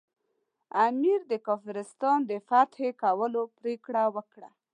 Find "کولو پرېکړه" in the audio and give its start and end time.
3.01-4.03